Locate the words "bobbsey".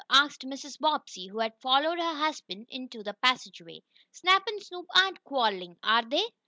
0.79-1.27